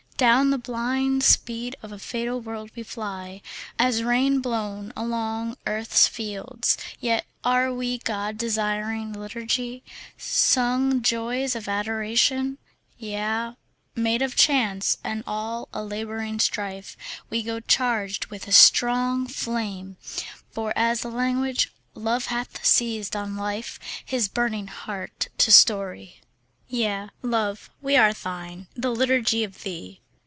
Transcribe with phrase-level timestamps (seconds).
[0.17, 3.41] Down the blind speed of a fatal world we fly,
[3.79, 9.81] As rain blown along earth's fields; Yet are we god desiring liturgy,
[10.19, 12.59] Sung joys of adoration;
[12.99, 13.53] Yea,
[13.95, 16.95] made of chance and all a labouring strife,
[17.31, 19.97] We go charged with a strong flame;
[20.51, 26.21] For as a language Love hath seized on life His burning heart to story.
[26.67, 29.97] Yea, Love, we are thine, the liturgy of thee.